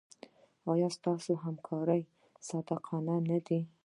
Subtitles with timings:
[0.71, 2.01] ایا ستاسو همکاران
[2.47, 2.85] صادق
[3.29, 3.59] نه دي؟